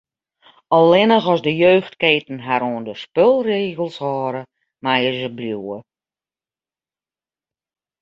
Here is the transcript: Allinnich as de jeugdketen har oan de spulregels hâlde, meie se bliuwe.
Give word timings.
Allinnich 0.77 1.27
as 1.33 1.41
de 1.47 1.53
jeugdketen 1.63 2.39
har 2.47 2.61
oan 2.69 2.83
de 2.87 2.95
spulregels 3.03 3.97
hâlde, 4.03 4.41
meie 4.83 5.11
se 5.19 5.29
bliuwe. 5.37 5.77